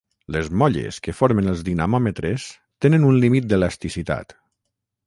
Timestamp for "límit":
3.27-3.53